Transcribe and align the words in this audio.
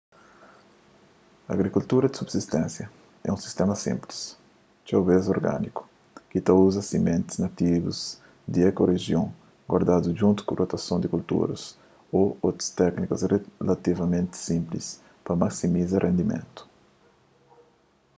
agrikultura 1.53 2.05
di 2.09 2.17
subsisténsia 2.21 2.87
é 3.27 3.29
un 3.31 3.43
sistéma 3.45 3.75
sinplis 3.85 4.19
txeu 4.83 5.01
bês 5.07 5.33
organiku 5.35 5.81
ki 6.29 6.39
ta 6.45 6.51
uza 6.67 6.81
simentis 6.91 7.41
nativus 7.43 7.99
di 8.53 8.59
ekorijion 8.71 9.25
guardadu 9.71 10.07
djuntu 10.11 10.41
ku 10.45 10.51
rotason 10.61 10.97
di 11.01 11.11
kulturas 11.13 11.63
ô 12.19 12.21
otus 12.47 12.67
téknikas 12.81 13.27
relativamenti 13.33 14.35
sinplis 14.47 14.87
pa 15.25 15.33
masimiza 15.43 16.03
rendimentu 16.05 16.61